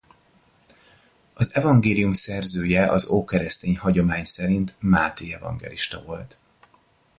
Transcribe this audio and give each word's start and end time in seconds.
Az 1.33 1.55
evangélium 1.55 2.13
szerzője 2.13 2.91
az 2.91 3.09
ókeresztény 3.09 3.77
hagyomány 3.77 4.23
szerint 4.23 4.75
Máté 4.79 5.33
evangélista 5.33 6.01
volt. 6.03 6.37